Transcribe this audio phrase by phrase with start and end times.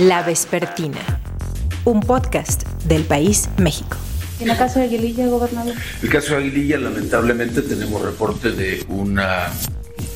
[0.00, 1.20] La Vespertina,
[1.84, 3.98] un podcast del país México.
[4.40, 5.74] ¿En el caso de Aguililla, gobernador?
[6.02, 9.48] El caso de Aguililla, lamentablemente, tenemos reporte de una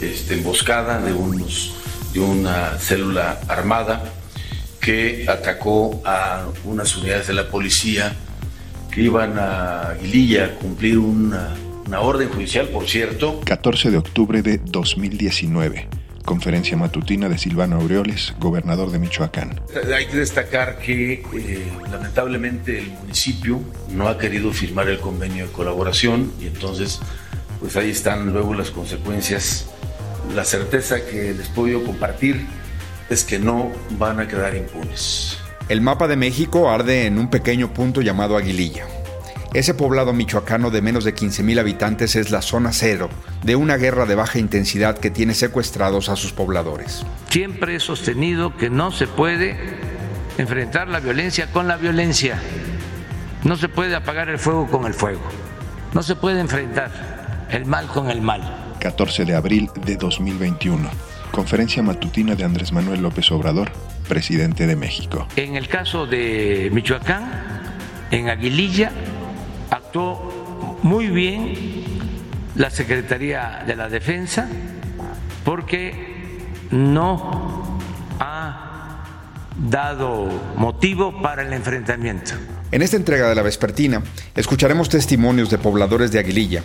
[0.01, 1.75] este, emboscada de, unos,
[2.15, 4.05] de una célula armada
[4.81, 8.17] que atacó a unas unidades de la policía
[8.91, 11.51] que iban a Aguililla a cumplir una,
[11.87, 13.43] una orden judicial, por cierto.
[13.45, 16.04] 14 de octubre de 2019.
[16.25, 19.61] Conferencia matutina de Silvano Aureoles, gobernador de Michoacán.
[19.95, 25.53] Hay que destacar que eh, lamentablemente el municipio no ha querido firmar el convenio de
[25.53, 27.01] colaboración y entonces
[27.61, 29.67] pues ahí están luego las consecuencias.
[30.35, 32.47] La certeza que les puedo compartir
[33.11, 35.39] es que no van a quedar impunes.
[35.69, 38.87] El mapa de México arde en un pequeño punto llamado Aguililla.
[39.55, 43.09] Ese poblado michoacano de menos de 15.000 habitantes es la zona cero
[43.45, 47.07] de una guerra de baja intensidad que tiene secuestrados a sus pobladores.
[47.31, 49.57] Siempre he sostenido que no se puede
[50.39, 52.37] enfrentar la violencia con la violencia.
[53.45, 55.23] No se puede apagar el fuego con el fuego.
[55.93, 58.75] No se puede enfrentar el mal con el mal.
[58.81, 60.91] 14 de abril de 2021.
[61.31, 63.71] Conferencia matutina de Andrés Manuel López Obrador,
[64.09, 65.29] presidente de México.
[65.37, 67.31] En el caso de Michoacán,
[68.11, 68.91] en Aguililla,
[69.95, 71.55] muy bien
[72.57, 74.49] la Secretaría de la Defensa
[75.45, 77.79] porque no
[78.19, 79.05] ha
[79.57, 82.33] dado motivo para el enfrentamiento.
[82.73, 84.03] En esta entrega de la vespertina
[84.35, 86.63] escucharemos testimonios de pobladores de Aguililla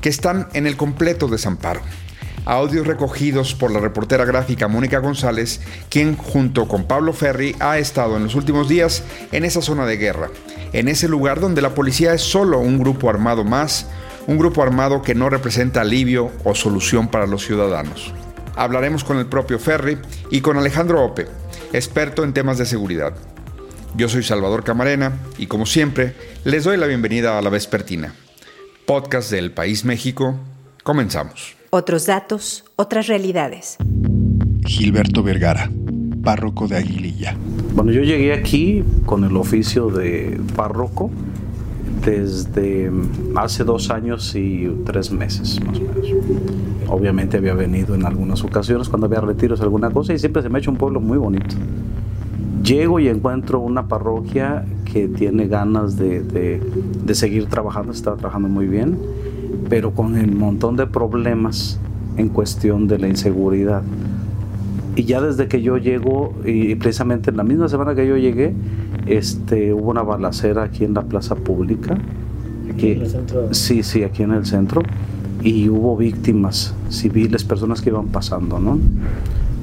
[0.00, 1.82] que están en el completo desamparo.
[2.44, 8.16] Audios recogidos por la reportera gráfica Mónica González, quien junto con Pablo Ferri ha estado
[8.16, 9.02] en los últimos días
[9.32, 10.30] en esa zona de guerra
[10.72, 13.86] en ese lugar donde la policía es solo un grupo armado más,
[14.26, 18.12] un grupo armado que no representa alivio o solución para los ciudadanos.
[18.56, 19.98] Hablaremos con el propio Ferry
[20.30, 21.26] y con Alejandro Ope,
[21.72, 23.14] experto en temas de seguridad.
[23.96, 28.14] Yo soy Salvador Camarena y como siempre les doy la bienvenida a La Vespertina,
[28.86, 30.38] podcast del País México.
[30.84, 31.59] Comenzamos.
[31.72, 33.76] Otros datos, otras realidades.
[34.66, 35.70] Gilberto Vergara,
[36.20, 37.36] párroco de Aguililla.
[37.76, 41.12] Bueno, yo llegué aquí con el oficio de párroco
[42.04, 42.90] desde
[43.36, 46.08] hace dos años y tres meses más o menos.
[46.88, 50.58] Obviamente había venido en algunas ocasiones cuando había retiros alguna cosa y siempre se me
[50.58, 51.54] ha hecho un pueblo muy bonito.
[52.64, 56.60] Llego y encuentro una parroquia que tiene ganas de, de,
[57.04, 58.98] de seguir trabajando, está trabajando muy bien,
[59.70, 61.78] pero con un montón de problemas
[62.16, 63.82] en cuestión de la inseguridad.
[64.96, 68.52] Y ya desde que yo llego, y precisamente en la misma semana que yo llegué,
[69.06, 71.96] este, hubo una balacera aquí en la plaza pública.
[72.70, 73.54] Aquí en el centro.
[73.54, 74.82] Sí, sí, aquí en el centro.
[75.42, 78.78] Y hubo víctimas civiles, personas que iban pasando, ¿no?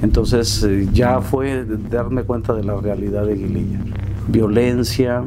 [0.02, 3.80] Entonces eh, ya fue darme cuenta de la realidad de Guililla.
[4.30, 5.22] Violencia,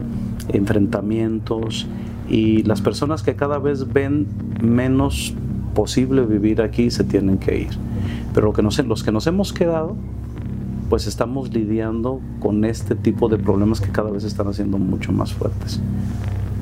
[0.48, 1.86] enfrentamientos
[2.30, 4.26] y las personas que cada vez ven
[4.62, 5.34] menos
[5.74, 7.70] posible vivir aquí se tienen que ir.
[8.32, 9.96] Pero lo que nos, los que nos hemos quedado,
[10.88, 15.32] pues estamos lidiando con este tipo de problemas que cada vez están haciendo mucho más
[15.32, 15.80] fuertes.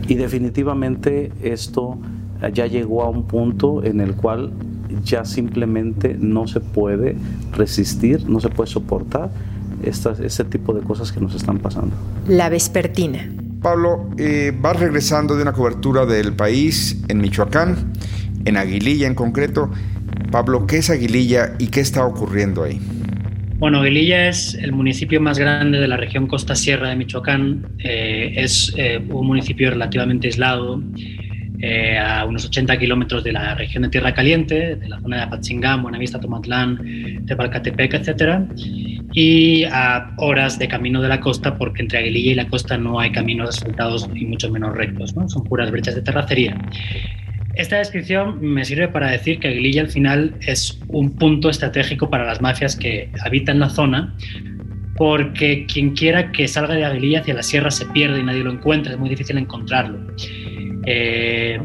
[0.09, 1.99] Y definitivamente esto
[2.53, 4.53] ya llegó a un punto en el cual
[5.05, 7.17] ya simplemente no se puede
[7.53, 9.31] resistir, no se puede soportar
[9.83, 11.95] este tipo de cosas que nos están pasando.
[12.27, 13.38] La vespertina.
[13.61, 17.93] Pablo, eh, vas regresando de una cobertura del país en Michoacán,
[18.45, 19.71] en Aguililla en concreto.
[20.31, 22.81] Pablo, ¿qué es Aguililla y qué está ocurriendo ahí?
[23.59, 27.67] Bueno, Aguililla es el municipio más grande de la región Costa Sierra de Michoacán.
[27.81, 30.81] Eh, es eh, un municipio relativamente aislado,
[31.61, 35.23] eh, a unos 80 kilómetros de la región de Tierra Caliente, de la zona de
[35.25, 38.45] Apatzingán, Buenavista, Tomatlán, Tepalcatepec, etc.
[39.13, 43.01] Y a horas de camino de la costa, porque entre Aguililla y la costa no
[43.01, 46.57] hay caminos asfaltados y mucho menos rectos, son puras brechas de terracería.
[47.55, 52.25] Esta descripción me sirve para decir que Aguililla al final es un punto estratégico para
[52.25, 54.15] las mafias que habitan la zona,
[54.97, 58.53] porque quien quiera que salga de Aguililla hacia la sierra se pierde y nadie lo
[58.53, 59.99] encuentra, es muy difícil encontrarlo.
[60.87, 61.61] Eh,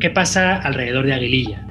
[0.00, 1.67] ¿Qué pasa alrededor de Aguililla?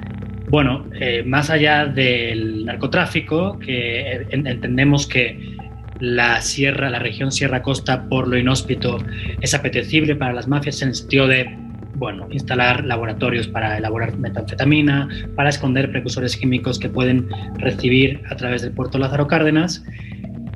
[0.50, 5.56] Bueno, eh, más allá del narcotráfico, que entendemos que
[6.00, 8.98] la sierra, la región Sierra Costa, por lo inhóspito,
[9.40, 11.54] es apetecible para las mafias en el sentido de
[11.96, 18.62] bueno, instalar laboratorios para elaborar metanfetamina, para esconder precursores químicos que pueden recibir a través
[18.62, 19.84] del puerto Lázaro Cárdenas.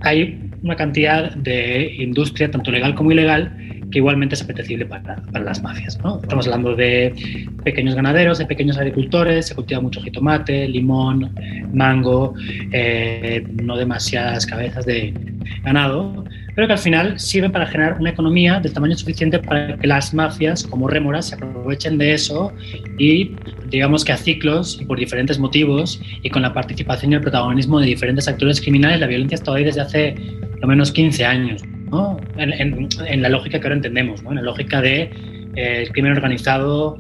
[0.02, 3.52] Hay una cantidad de industria, tanto legal como ilegal,
[3.92, 5.98] que igualmente es apetecible para, para las mafias.
[6.02, 6.20] ¿no?
[6.20, 7.14] Estamos hablando de
[7.62, 11.32] pequeños ganaderos, de pequeños agricultores, se cultiva mucho jitomate, limón,
[11.72, 12.34] mango,
[12.72, 15.14] eh, no demasiadas cabezas de
[15.62, 16.24] ganado,
[16.54, 20.12] pero que al final sirven para generar una economía del tamaño suficiente para que las
[20.12, 22.52] mafias, como rémoras, se aprovechen de eso
[22.98, 23.32] y
[23.70, 27.80] digamos que a ciclos y por diferentes motivos y con la participación y el protagonismo
[27.80, 30.14] de diferentes actores criminales, la violencia está ahí desde hace
[30.60, 31.62] lo menos 15 años,
[31.92, 32.18] ¿no?
[32.36, 34.30] en, en, la lógica que ahora entendemos, ¿no?
[34.30, 35.10] en la lógica de
[35.54, 36.96] eh, crimen organizado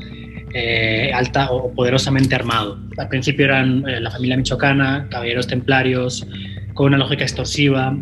[0.54, 2.78] eh, alta o poderosamente armado.
[2.98, 6.26] Al principio eran eh, la familia michoacana, caballeros templarios,
[6.74, 7.96] con una lógica extorsiva,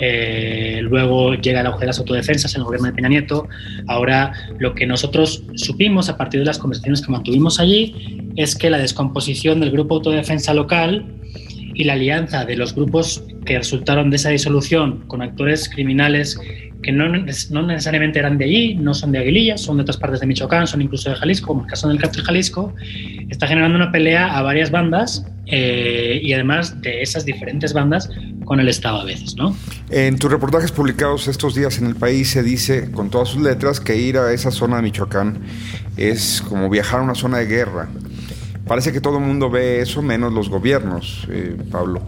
[0.00, 3.46] eh, luego llega el auge de las autodefensas en el gobierno de Peña Nieto.
[3.86, 8.70] Ahora, lo que nosotros supimos a partir de las conversaciones que mantuvimos allí es que
[8.70, 11.04] la descomposición del grupo autodefensa local
[11.80, 16.38] y la alianza de los grupos que resultaron de esa disolución con actores criminales
[16.82, 20.20] que no, no, necesariamente eran de allí, no son de Aguililla, son de otras partes
[20.20, 22.74] de Michoacán, son incluso de Jalisco, como el caso del Cártel Jalisco,
[23.30, 28.10] está generando una pelea a varias bandas eh, y además de esas diferentes bandas
[28.44, 29.56] con el Estado a veces, ¿no?
[29.88, 33.80] En tus reportajes publicados estos días en el país se dice con todas sus letras
[33.80, 35.38] que ir a esa zona de Michoacán
[35.96, 37.88] es como viajar a una zona de guerra.
[38.70, 42.02] Parece que todo el mundo ve eso, menos los gobiernos, eh, Pablo.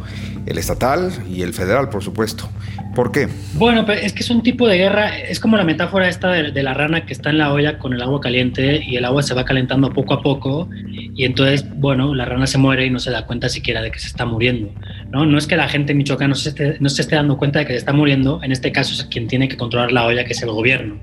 [0.46, 2.48] El estatal y el federal, por supuesto.
[2.94, 3.28] ¿Por qué?
[3.54, 6.74] Bueno, es que es un tipo de guerra, es como la metáfora esta de, la
[6.74, 9.46] rana que está en la olla con el agua caliente y el agua se va
[9.46, 10.68] calentando poco a poco
[11.14, 13.98] y entonces, bueno, la rana se muere y no se da cuenta siquiera de que
[13.98, 14.74] se está muriendo.
[15.10, 17.38] No, no es que la gente en Michoacán no se, esté, no se esté dando
[17.38, 20.04] cuenta de que se está muriendo, en este caso es quien tiene que controlar la
[20.04, 21.00] olla, que es el gobierno.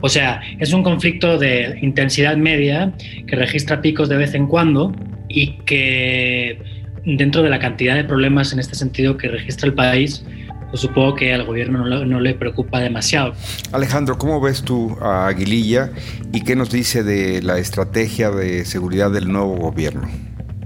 [0.00, 2.92] O sea, es un conflicto de intensidad media
[3.26, 4.94] que registra picos de vez en cuando
[5.28, 6.58] y que
[7.04, 10.24] dentro de la cantidad de problemas en este sentido que registra el país,
[10.74, 13.32] pues supongo que al gobierno no, le preocupa demasiado.
[13.70, 15.92] Alejandro, ¿cómo ves tú a Aguililla
[16.32, 20.02] y qué nos dice de la estrategia de seguridad del nuevo gobierno?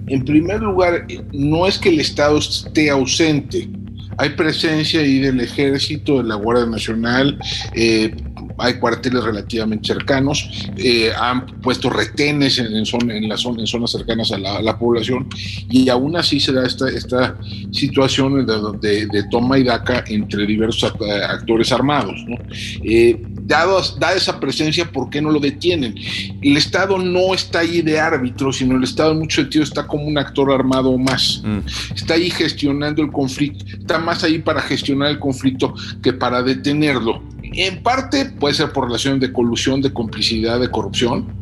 [0.06, 3.68] En primer lugar, no es que el Estado esté ausente,
[4.16, 7.38] hay presencia ahí del ejército, de la Guardia Nacional,
[7.74, 8.10] eh,
[8.58, 14.32] hay cuarteles relativamente cercanos, eh, han puesto retenes en, en, la zona, en zonas cercanas
[14.32, 15.28] a la, población
[15.70, 17.36] y aún así se da esta, esta
[17.72, 20.92] situación de, de, toma y daca entre diversos
[21.28, 22.24] actores armados.
[22.26, 22.36] ¿no?
[22.84, 25.94] Eh, dado, dada esa presencia, ¿por qué no lo detienen?
[26.42, 30.04] El Estado no está ahí de árbitro, sino el Estado en mucho sentido está como
[30.04, 31.42] un actor armado más.
[31.44, 31.58] Mm.
[31.94, 37.22] Está ahí gestionando el conflicto, está más ahí para gestionar el conflicto que para detenerlo.
[37.54, 41.34] En parte puede ser por relación de colusión, de complicidad, de corrupción.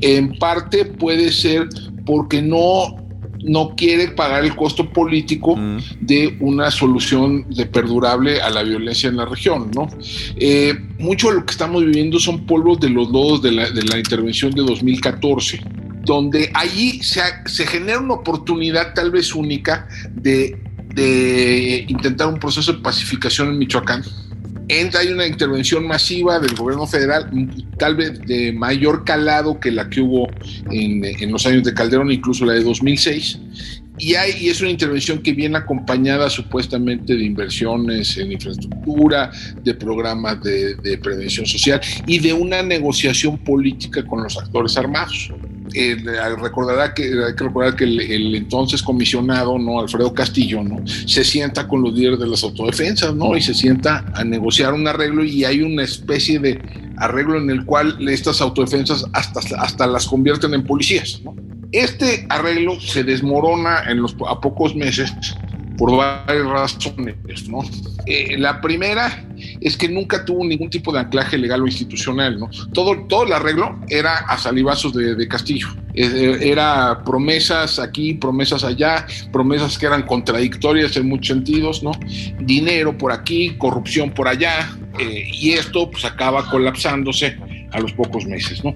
[0.00, 1.68] En parte puede ser
[2.04, 2.96] porque no
[3.44, 5.78] no quiere pagar el costo político mm.
[6.00, 9.70] de una solución de perdurable a la violencia en la región.
[9.74, 9.88] ¿no?
[10.36, 13.82] Eh, mucho de lo que estamos viviendo son polvos de los lodos de la, de
[13.82, 15.60] la intervención de 2014
[16.04, 20.58] donde allí se, se, genera una oportunidad tal vez única de,
[20.94, 24.02] de intentar un proceso de pacificación en Michoacán
[24.80, 27.30] entra hay una intervención masiva del gobierno federal,
[27.78, 30.28] tal vez de mayor calado que la que hubo
[30.70, 33.38] en, los años de Calderón, incluso la de 2006.
[33.98, 39.30] Y, hay, y es una intervención que viene acompañada supuestamente de inversiones en infraestructura,
[39.62, 45.30] de programas de prevención social y de una negociación política con los actores armados
[45.74, 45.96] eh,
[46.40, 49.80] recordará que, hay que recordar que el, entonces comisionado, ¿no?
[49.80, 50.86] Alfredo Castillo, ¿no?
[50.86, 53.36] Se sienta con los líderes de las autodefensas, ¿no?
[53.36, 56.60] Y se sienta a negociar un arreglo y hay una especie de
[56.96, 61.34] arreglo en el cual estas autodefensas hasta, hasta las convierten en policías, ¿no?
[61.72, 65.12] Este arreglo se desmorona en los, a pocos meses
[65.76, 67.62] por varias razones, ¿no?
[68.06, 69.24] Eh, la primera
[69.60, 72.50] es que nunca tuvo ningún tipo de anclaje legal o institucional, ¿no?
[72.72, 75.68] Todo, todo el arreglo era a salivazos de, Castillo.
[75.94, 81.92] Eh, era promesas aquí, promesas allá, promesas que eran contradictorias en muchos sentidos, ¿no?
[82.40, 87.38] Dinero por aquí, corrupción por allá, eh, y esto pues acaba colapsándose
[87.70, 88.74] a los pocos meses, ¿no?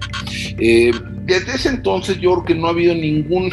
[0.57, 3.51] desde ese entonces yo creo que no ha habido ningún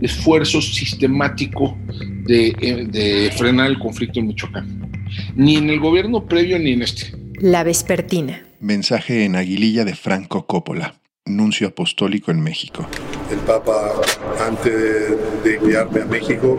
[0.00, 1.76] esfuerzo sistemático
[2.24, 4.92] de, de frenar el conflicto en Michoacán.
[5.36, 7.12] Ni en el gobierno previo ni en este.
[7.40, 8.42] La Vespertina.
[8.60, 10.94] Mensaje en Aguililla de Franco Coppola,
[11.26, 12.86] nuncio apostólico en México.
[13.30, 13.92] El Papa,
[14.46, 14.72] antes
[15.42, 16.58] de enviarme a México,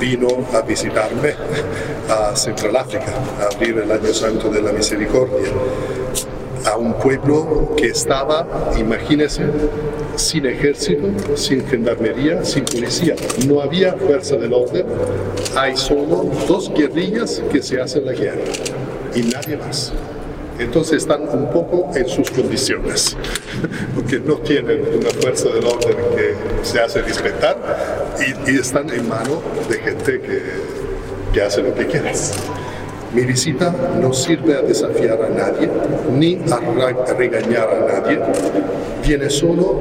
[0.00, 1.34] vino a visitarme
[2.10, 5.48] a Central África, a abrir el Año Santo de la Misericordia
[6.66, 8.46] a un pueblo que estaba,
[8.78, 9.44] imagínense,
[10.18, 13.14] sin ejército, sin gendarmería, sin policía.
[13.46, 14.84] No había fuerza del orden,
[15.56, 18.42] hay solo dos guerrillas que se hacen la guerra
[19.14, 19.92] y nadie más.
[20.58, 23.16] Entonces están un poco en sus condiciones,
[23.94, 27.56] porque no tienen una fuerza del orden que se hace respetar
[28.46, 30.42] y, están en mano de gente que,
[31.32, 32.12] que hace lo que quiere.
[33.14, 35.68] Mi visita no sirve a desafiar a nadie,
[36.12, 38.20] ni a regañar a nadie,
[39.02, 39.80] viene solo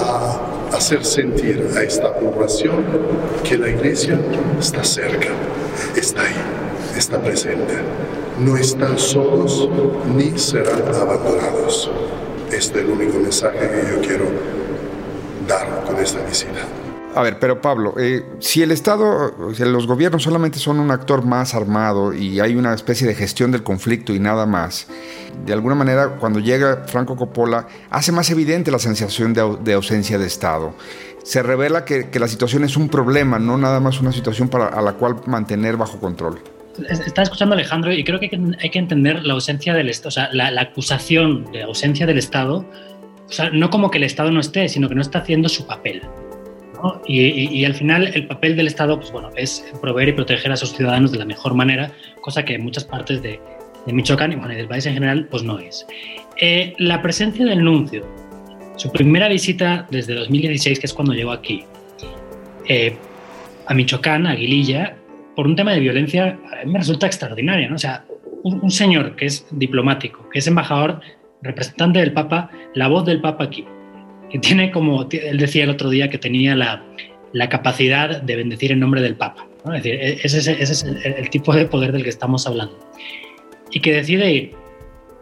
[0.00, 2.84] a hacer sentir a esta población
[3.42, 4.18] que la iglesia
[4.58, 5.28] está cerca,
[5.94, 6.34] está ahí,
[6.96, 7.74] está presente.
[8.40, 9.68] No están solos
[10.16, 11.90] ni serán abandonados.
[12.50, 14.24] Este es el único mensaje que yo quiero
[15.46, 16.83] dar con esta visita.
[17.14, 21.54] A ver, pero Pablo, eh, si el Estado, los gobiernos solamente son un actor más
[21.54, 24.88] armado y hay una especie de gestión del conflicto y nada más,
[25.46, 30.26] de alguna manera cuando llega Franco Coppola hace más evidente la sensación de, ausencia de
[30.26, 30.74] Estado.
[31.22, 34.82] Se revela que, la situación es un problema, no nada más una situación para, a
[34.82, 36.40] la cual mantener bajo control.
[36.88, 38.28] Está escuchando Alejandro y creo que
[38.60, 42.66] hay que, entender la ausencia del Estado, o sea, la acusación de ausencia del Estado,
[43.28, 45.66] o sea, no como que el Estado no esté, sino que no está haciendo su
[45.66, 46.02] papel.
[47.06, 50.72] Y, al final el papel del Estado pues bueno, es proveer y proteger a sus
[50.72, 53.40] ciudadanos de la mejor manera, cosa que en muchas partes de,
[53.86, 55.86] Michoacán y, del país en general pues no es.
[56.40, 58.04] Eh, la presencia del nuncio,
[58.76, 61.64] su primera visita desde 2016, que es cuando llegó aquí,
[62.68, 62.96] eh,
[63.66, 64.96] a Michoacán, a Aguililla,
[65.36, 67.68] por un tema de violencia, a mí me resulta extraordinaria.
[67.68, 67.76] ¿no?
[67.76, 68.04] O sea,
[68.42, 71.00] un, un señor que es diplomático, que es embajador,
[71.42, 73.64] representante del Papa, la voz del Papa aquí,
[74.30, 76.82] que tiene como, él decía el otro día que tenía la,
[77.34, 79.46] la capacidad de bendecir en nombre del Papa.
[79.66, 82.78] Es decir, e-, ese es, el, tipo de poder del que estamos hablando.
[83.70, 84.52] Y que decide ir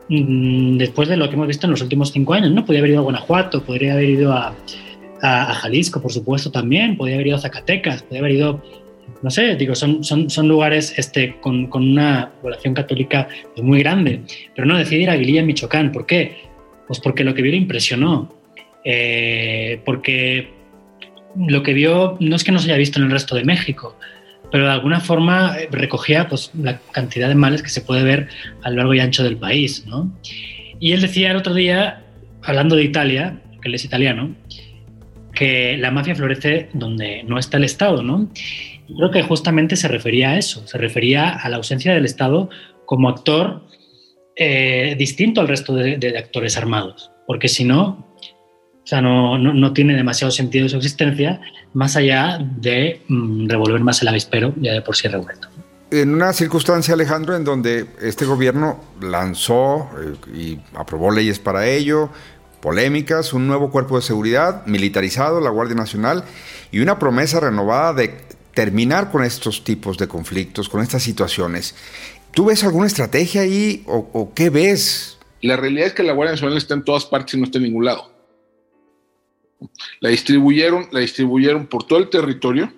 [0.09, 2.51] mm, después de lo que hemos visto en los últimos cinco años.
[2.53, 2.65] ¿no?
[2.65, 4.55] Podría haber ido a Guanajuato, podría haber ido a,
[5.23, 8.63] a, Jalisco, por supuesto, también, podría haber ido a Zacatecas, podría haber ido,
[9.23, 14.23] no sé, digo, son, son, son lugares este, con, con una población católica muy grande.
[14.55, 15.93] Pero no, decide ir a Aguililla, Michoacán.
[15.93, 16.37] ¿Por qué?
[16.87, 18.42] Pues porque lo que vio le impresionó
[18.85, 20.63] eh, porque
[21.37, 23.97] lo que vio no es que no se haya visto en el resto de México,
[24.51, 28.29] pero de alguna forma eh, recogía pues, la cantidad de males que se puede ver
[28.63, 29.87] a lo largo y ancho del país.
[29.87, 30.13] ¿no?
[30.79, 32.03] Y él decía el otro día,
[32.43, 34.35] hablando de Italia, que él es italiano,
[35.35, 38.03] que la mafia florece donde no está el Estado.
[38.03, 38.29] ¿no?
[38.97, 42.51] creo que justamente se refería a eso, se refería a la ausencia del Estado
[42.85, 43.67] como actor
[44.37, 48.12] eh, distinto al resto de actores armados, porque si no,
[48.85, 51.41] o sea, no, no, tiene demasiado sentido su existencia,
[51.73, 55.49] más allá de mm, revolver más el avispero ya de por sí revuelto.
[55.93, 62.11] En una circunstancia, Alejandro, en donde este gobierno lanzó eh, y aprobó leyes para ello,
[62.61, 66.25] polémicas, un nuevo cuerpo de seguridad militarizado, la Guardia Nacional,
[66.73, 68.15] y una promesa renovada de
[68.53, 71.77] terminar con estos tipos de conflictos, con estas situaciones.
[72.33, 75.19] ¿Tú ves alguna estrategia ahí o, o qué ves?
[75.41, 77.65] La realidad es que la Guardia Nacional está en todas partes y no está en
[77.65, 78.12] ningún lado.
[80.01, 82.73] La distribuyeron, la distribuyeron por todo el territorio,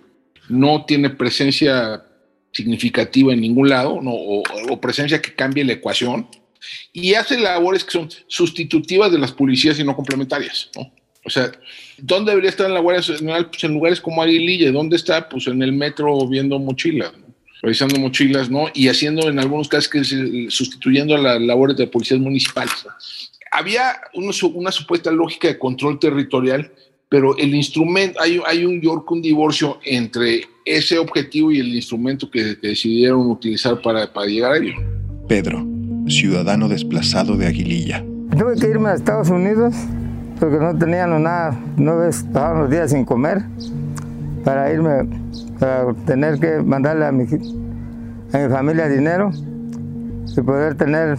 [0.49, 2.05] no tiene presencia
[2.53, 6.29] significativa en ningún lado, o, presencia que cambie la ecuación,
[6.93, 10.71] y hace labores que son sustitutivas de las policías y no complementarias.
[11.27, 11.51] O sea,
[11.99, 13.51] ¿dónde debería estar en la Guardia Nacional?
[13.51, 14.71] Pues en lugares como Aguililla.
[14.71, 15.29] ¿Dónde está?
[15.29, 17.13] Pues en el metro viendo mochilas,
[17.63, 18.67] revisando mochilas, ¿no?
[18.75, 20.05] Y haciendo en algunos casos que
[20.51, 22.87] sustituyendo a las labores de policías municipales
[23.55, 26.73] había una, supuesta lógica de control territorial,
[27.09, 32.29] pero el instrumento, hay, hay un York, un divorcio entre ese objetivo y el instrumento
[32.29, 34.75] que, decidieron utilizar para, para, llegar a ello.
[35.29, 35.65] Pedro,
[36.09, 38.05] ciudadano desplazado de Aguililla.
[38.37, 39.73] Tuve que irme a Estados Unidos
[40.41, 43.43] porque no tenían nada, no ves, pasaban los días sin comer
[44.45, 45.09] para irme,
[45.61, 47.23] para tener que mandarle a mi,
[48.33, 49.31] a mi familia dinero
[50.37, 51.17] y poder tener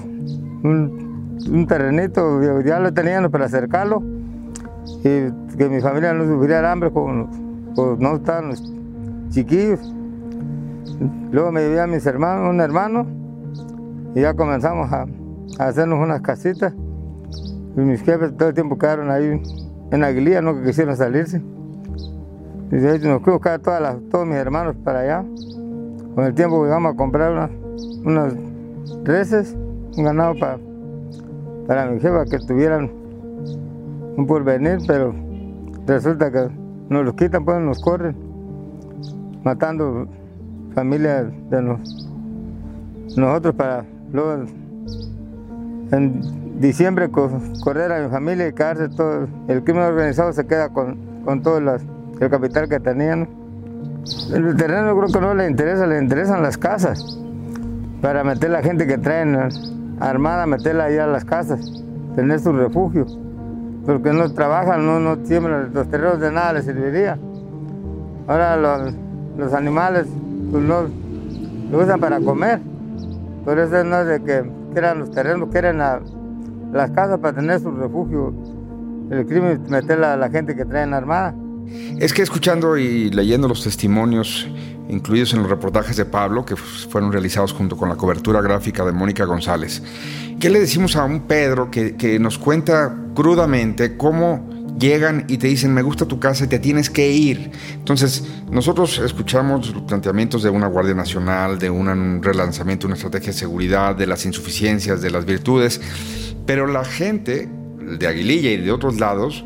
[0.64, 1.05] un
[1.50, 4.02] un terrenito, ya lo tenían para acercarlo
[5.04, 7.30] y que mi familia no sufriera hambre, como,
[8.00, 8.64] no estaban los
[9.30, 9.80] chiquillos.
[11.32, 13.06] Luego me llevé a mis hermanos, un hermano,
[14.16, 15.06] y ya comenzamos a,
[15.60, 16.74] hacernos unas casitas.
[17.76, 19.42] Mis jefes todo el tiempo quedaron ahí
[19.92, 21.42] en Aguililla, no que quisieron salirse.
[22.72, 25.26] Y de nos fuimos buscar todas todos mis hermanos para allá.
[26.16, 27.52] Con el tiempo llegamos a comprar unas,
[28.06, 28.34] unas
[29.04, 29.56] reses,
[29.98, 30.58] un ganado para
[31.68, 32.92] para mi jefa que tuvieran
[34.18, 35.14] un porvenir, pero
[35.88, 36.48] resulta que
[36.90, 38.16] nos los quitan, pues nos corren,
[39.44, 40.08] matando
[40.74, 41.78] familias de
[43.16, 44.46] nosotros para luego
[45.92, 49.28] en diciembre correr a mi familia y quedarse todo.
[49.48, 53.28] El crimen organizado se queda con, con todo el capital que tenían.
[54.34, 57.20] El terreno creo que no le interesa, le interesan las casas
[58.02, 59.50] para meter la gente que traen
[60.00, 61.84] armada, meterla ahí a las casas,
[62.16, 63.06] tener su refugio.
[63.86, 67.18] Porque no trabajan, no, no siembran, los terrenos de nada les serviría.
[68.28, 68.94] Ahora los,
[69.38, 70.08] los animales
[70.52, 70.84] pues no,
[71.72, 72.60] lo usan para comer.
[73.44, 77.72] Por eso no es de que quieran los terrenos, quieren las casas para tener su
[77.72, 78.34] refugio.
[79.12, 81.36] El crimen es meter a la gente que traen armada.
[82.00, 84.48] Es que escuchando y leyendo los testimonios
[84.90, 88.92] incluidos en los reportajes de Pablo, que fueron realizados junto con la cobertura gráfica de
[88.92, 89.82] Mónica González,
[90.40, 95.74] ¿qué le decimos a un Pedro que, nos cuenta crudamente cómo llegan y te dicen,
[95.74, 97.50] me gusta tu casa y te tienes que ir.
[97.74, 103.40] Entonces, nosotros escuchamos los planteamientos de una Guardia Nacional, de un relanzamiento, una estrategia de
[103.40, 105.80] seguridad, de las insuficiencias, de las virtudes,
[106.46, 109.46] pero la gente de Aguililla y de otros lados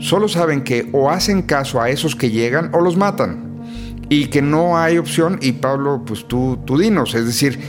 [0.00, 3.48] solo saben que o hacen caso a esos que llegan o los matan.
[4.08, 7.60] Y que no hay opción, y Pablo, pues tú, tú dinos, es decir,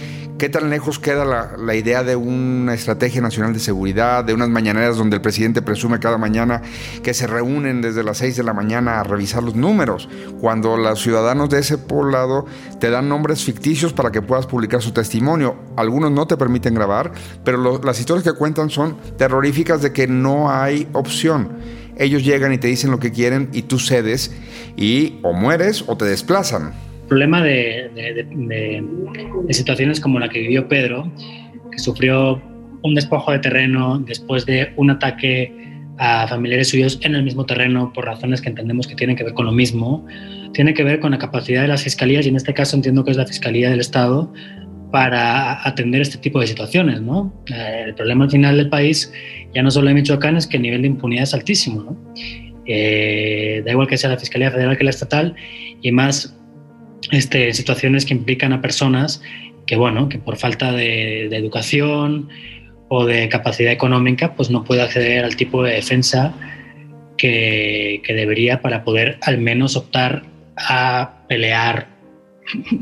[0.41, 4.97] ¿Qué tan lejos queda la, idea de una estrategia nacional de seguridad, de unas mañaneras
[4.97, 6.63] donde el presidente presume cada mañana
[7.03, 10.09] que se reúnen desde las 6 de la mañana a revisar los números,
[10.39, 12.47] cuando los ciudadanos de ese poblado
[12.79, 15.57] te dan nombres ficticios para que puedas publicar su testimonio?
[15.77, 17.11] Algunos no te permiten grabar,
[17.43, 22.57] pero las historias que cuentan son terroríficas de que no hay opción ellos llegan y
[22.57, 24.35] te dicen lo que quieren y tú cedes
[24.75, 26.73] y o mueres o te desplazan.
[27.07, 28.83] Problema de,
[29.49, 31.11] situaciones como la que vivió Pedro,
[31.71, 32.41] que sufrió
[32.83, 35.53] un despojo de terreno después de un ataque
[35.97, 39.33] a familiares suyos en el mismo terreno por razones que entendemos que tienen que ver
[39.33, 40.05] con lo mismo,
[40.53, 43.11] tiene que ver con la capacidad de las fiscalías, y en este caso entiendo que
[43.11, 44.33] es la Fiscalía del Estado,
[44.91, 47.01] para atender este tipo de situaciones.
[47.01, 47.33] ¿no?
[47.53, 49.11] Eh, el problema al final del país,
[49.53, 51.83] ya no solo en Michoacán, es que el nivel de impunidad es altísimo.
[51.83, 52.13] ¿no?
[52.65, 55.35] Eh, da igual que sea la Fiscalía Federal que la estatal,
[55.81, 56.37] y más
[57.11, 59.21] este, situaciones que implican a personas
[59.65, 62.29] que, bueno, que por falta de, educación
[62.89, 66.33] o de capacidad económica, pues no puede acceder al tipo de defensa
[67.17, 70.23] que, que debería para poder al menos optar
[70.57, 71.90] a pelear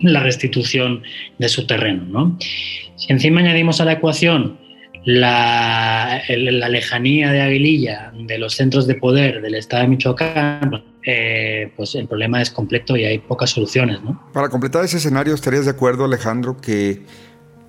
[0.01, 1.03] la restitución
[1.37, 2.05] de su terreno.
[2.05, 2.37] ¿no?
[2.95, 4.57] Si encima añadimos a la ecuación
[5.05, 11.71] la, la, lejanía de Aguililla de los centros de poder del Estado de Michoacán, eh,
[11.75, 13.99] pues el problema es completo y hay pocas soluciones.
[14.33, 17.01] Para completar ese escenario, ¿estarías de acuerdo, Alejandro, que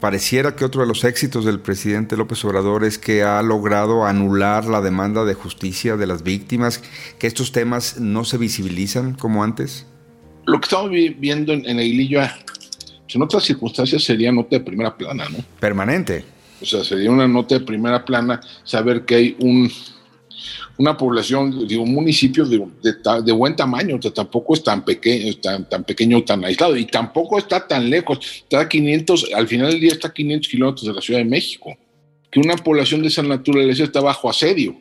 [0.00, 4.64] pareciera que otro de los éxitos del presidente López Obrador es que ha logrado anular
[4.64, 6.82] la demanda de justicia de las víctimas,
[7.18, 9.86] que estos temas no se visibilizan como antes?
[10.50, 12.36] Lo que estamos viendo en, Aguililla,
[13.08, 15.38] en otras circunstancias sería nota de primera plana, ¿no?
[15.60, 16.24] Permanente.
[16.60, 19.70] O sea, sería una nota de primera plana saber que hay un
[20.76, 22.66] una población de un municipio de,
[23.22, 27.36] de, buen tamaño, o tampoco es tan pequeño, tan, tan pequeño, tan aislado, y tampoco
[27.36, 30.94] está tan lejos, está a 500, al final del día está a 500 kilómetros de
[30.94, 31.76] la Ciudad de México,
[32.30, 34.74] que una población de esa naturaleza está bajo asedio.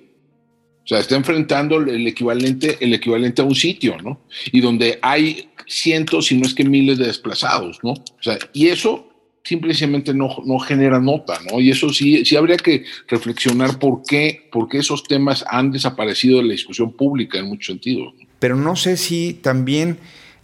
[0.83, 4.21] O sea, está enfrentando el equivalente, el equivalente a un sitio, ¿no?
[4.51, 7.91] Y donde hay cientos, si no es que miles de desplazados, ¿no?
[7.91, 9.07] O sea, y eso
[9.43, 11.59] simplemente no, no genera nota, ¿no?
[11.59, 16.37] Y eso sí, sí habría que reflexionar por qué, por qué esos temas han desaparecido
[16.37, 18.13] de la discusión pública en muchos sentidos.
[18.39, 19.97] Pero no sé si también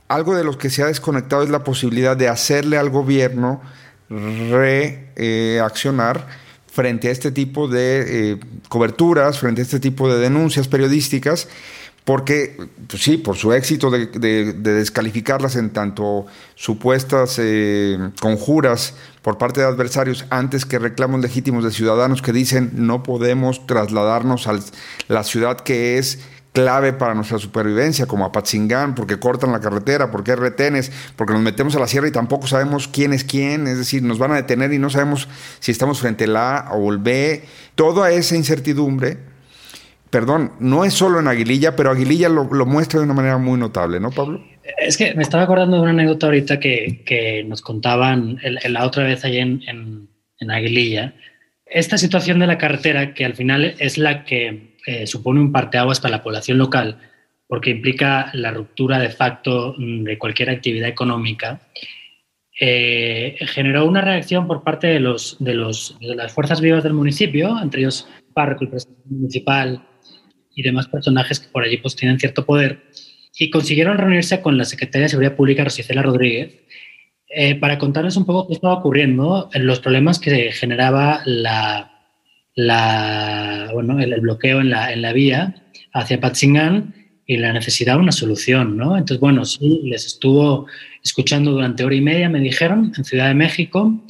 [0.08, 3.62] algo de lo que se ha desconectado es la posibilidad de hacerle al gobierno
[4.10, 6.28] reaccionar
[6.76, 11.48] frente a este tipo de eh, coberturas, frente a este tipo de denuncias periodísticas
[12.04, 12.56] porque
[12.88, 19.68] pues sí, por su éxito de, descalificarlas en tanto supuestas eh, conjuras por parte de
[19.68, 24.60] adversarios antes que reclamos legítimos de ciudadanos que dicen no podemos trasladarnos a
[25.08, 26.20] la ciudad que es
[26.56, 31.34] clave para nuestra supervivencia, como a Patzingán, porque cortan la carretera, porque hay retenes, porque
[31.34, 34.32] nos metemos a la sierra y tampoco sabemos quién es quién, es decir, nos van
[34.32, 35.28] a detener y no sabemos
[35.60, 37.44] si estamos frente al A o el B,
[37.76, 39.36] toda esa incertidumbre
[40.16, 44.00] perdón, no es solo en Aguililla, pero Aguililla lo, muestra de una manera muy notable,
[44.00, 44.42] ¿no, Pablo?
[44.80, 48.40] Es que me estaba acordando de una anécdota ahorita que, nos contaban
[48.70, 50.08] la otra vez allí en,
[50.50, 51.14] Aguililla.
[51.66, 56.00] Esta situación de la carretera, que al final es la que eh, supone un parteaguas
[56.00, 57.00] para la población local,
[57.48, 61.62] porque implica la ruptura de facto de cualquier actividad económica,
[62.60, 67.60] eh, generó una reacción por parte de, los, de, los, las fuerzas vivas del municipio,
[67.62, 69.86] entre ellos párroco, el presidente municipal,
[70.56, 72.84] y demás personajes que por allí pues tienen cierto poder,
[73.38, 76.54] y consiguieron reunirse con la secretaria de Seguridad Pública, Rosicela Rodríguez,
[77.38, 81.46] eh, para contarles un poco qué estaba ocurriendo, en los problemas que generaba el,
[84.22, 85.54] bloqueo en la, vía
[85.92, 86.96] hacia Patzingán
[87.26, 88.96] y la necesidad de una solución, ¿no?
[88.96, 90.68] Entonces, bueno, sí, les estuvo
[91.04, 94.02] escuchando durante hora y media, me dijeron, en Ciudad de México,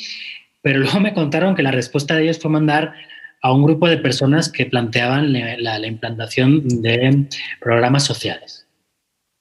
[0.62, 2.94] pero luego me contaron que la respuesta de ellos fue mandar
[3.42, 7.28] a un grupo de personas que planteaban la, la implantación de
[7.60, 8.68] programas sociales.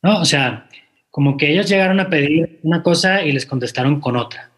[0.03, 0.69] O sea,
[1.15, 4.51] como que ellos llegaron a pedir una cosa y les contestaron con otra.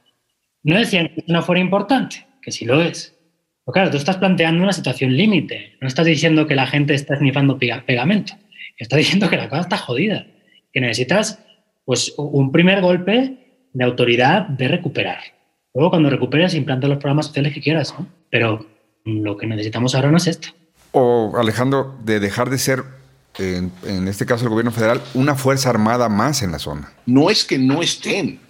[0.62, 3.14] No decían que no fuera importante, que sí lo es.
[3.62, 5.76] Pero claro, tú estás planteando una situación límite.
[5.82, 8.32] No estás diciendo que la gente está esnifando pegamento.
[8.78, 10.28] Estás diciendo que la cosa está jodida.
[10.72, 11.40] Que necesitas
[11.84, 15.18] pues, un primer golpe de autoridad de recuperar.
[15.74, 17.94] Luego, cuando recuperes, implanta los programas sociales que quieras.
[17.98, 18.06] ¿no?
[18.30, 18.64] Pero
[19.04, 20.48] lo que necesitamos ahora no es esto.
[20.92, 22.82] O, Alejandro, de dejar de ser
[23.38, 26.92] en, este caso el gobierno federal, una fuerza armada más en la zona.
[27.06, 28.40] No es que no estén,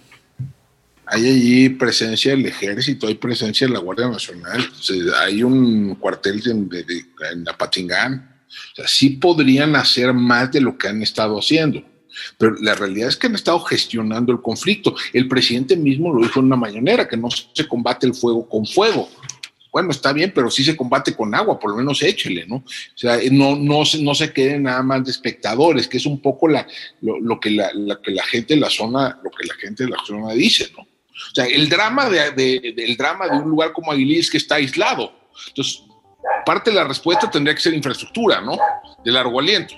[1.09, 4.69] hay allí presencia del ejército, hay presencia de la Guardia Nacional,
[5.21, 8.35] hay un cuartel en, Apatingán.
[8.49, 11.81] O sea, sí podrían hacer más de lo que han estado haciendo.
[12.37, 14.95] Pero la realidad es que han estado gestionando el conflicto.
[15.13, 18.65] El presidente mismo lo dijo en una mañanera, que no se combate el fuego con
[18.65, 19.09] fuego.
[19.71, 22.57] Bueno, está bien, pero sí se combate con agua, por lo menos échele, ¿no?
[22.57, 22.63] O
[22.95, 26.67] sea, no, no, no se queden nada más de espectadores, que es un poco la,
[27.01, 29.97] lo, que la, que la gente de la zona, lo que la gente de la
[30.05, 30.83] zona dice, ¿no?
[30.83, 34.55] O sea, el drama de, el drama de un lugar como Aguilí es que está
[34.55, 35.11] aislado.
[35.47, 35.83] Entonces,
[36.45, 38.57] parte de la respuesta tendría que ser infraestructura, ¿no?
[39.03, 39.75] De largo aliento.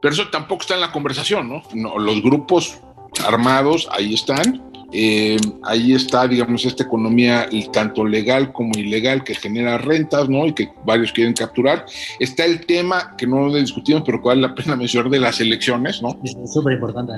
[0.00, 1.62] Pero eso tampoco está en la conversación, ¿no?
[1.74, 2.78] no los grupos
[3.26, 9.78] armados ahí están, eh, ahí está, digamos, esta economía tanto legal como ilegal que genera
[9.78, 10.46] rentas, ¿no?
[10.46, 11.86] Y que varios quieren capturar.
[12.18, 16.02] Está el tema que no discutimos, pero que vale la pena mencionar de las elecciones,
[16.02, 16.18] ¿no?
[16.24, 17.12] Es súper importante.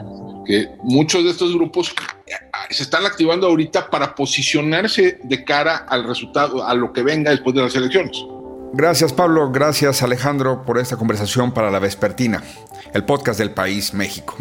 [0.47, 1.95] Que muchos de estos grupos
[2.27, 2.33] eh,
[2.71, 7.55] se están activando ahorita para posicionarse de cara al resultado, a lo que venga después
[7.55, 8.25] de las elecciones.
[8.75, 12.43] Gracias Pablo, gracias Alejandro por esta conversación para la Vespertina,
[12.95, 14.35] el podcast del país México.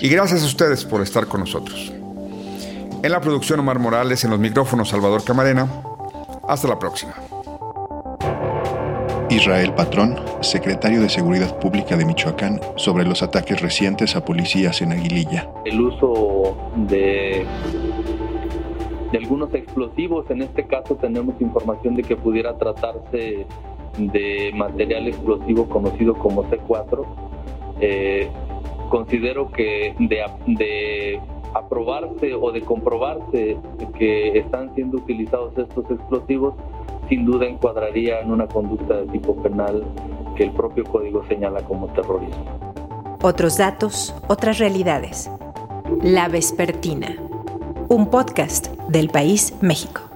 [0.00, 1.92] Y gracias a ustedes por estar con nosotros.
[3.00, 5.68] En la producción Omar Morales, en los micrófonos Salvador Camarena.
[6.48, 7.14] Hasta la próxima.
[9.30, 14.90] Israel Patrón, secretario de Seguridad Pública de Michoacán, sobre los ataques recientes a policías en
[14.90, 15.48] Aguililla.
[15.64, 17.46] El uso de,
[19.12, 23.46] de algunos explosivos, en este caso tenemos información de que pudiera tratarse
[23.96, 27.06] de material explosivo conocido como C4.
[27.80, 28.28] Eh,
[28.88, 31.20] considero que de, de
[31.54, 33.56] aprobarse o de comprobarse
[33.98, 36.54] que están siendo utilizados estos explosivos,
[37.08, 39.84] sin duda encuadraría en una conducta de tipo penal
[40.36, 42.44] que el propio código señala como terrorismo.
[43.22, 45.30] Otros datos, otras realidades.
[46.02, 47.16] La Vespertina,
[47.88, 50.07] un podcast del país México.